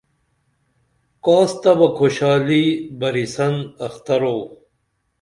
[1.25, 2.63] کاس تہ بہ کھوشالی
[2.99, 3.55] بریسن
[3.85, 4.37] اخترو